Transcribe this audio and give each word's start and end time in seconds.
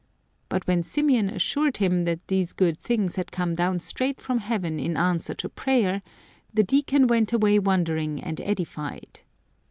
But 0.49 0.65
when 0.65 0.81
Symeon 0.81 1.29
assured 1.31 1.77
him 1.77 2.05
that 2.05 2.27
these 2.27 2.53
good 2.53 2.79
things 2.79 3.17
had 3.17 3.31
come 3.31 3.53
down 3.53 3.79
straight 3.79 4.19
from 4.19 4.39
heaven 4.39 4.79
in 4.79 4.97
answer 4.97 5.35
to 5.35 5.47
prayer, 5.47 6.01
the 6.51 6.63
Deacon 6.63 7.05
went 7.05 7.33
away 7.33 7.59
wondering 7.59 8.19
and 8.19 8.41
edified. 8.41 9.19